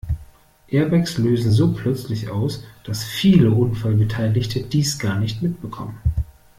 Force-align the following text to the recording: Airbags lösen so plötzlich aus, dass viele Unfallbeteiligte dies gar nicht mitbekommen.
Airbags 0.67 1.19
lösen 1.19 1.51
so 1.51 1.73
plötzlich 1.75 2.29
aus, 2.31 2.63
dass 2.85 3.03
viele 3.03 3.51
Unfallbeteiligte 3.51 4.63
dies 4.63 4.97
gar 4.97 5.19
nicht 5.19 5.43
mitbekommen. 5.43 5.95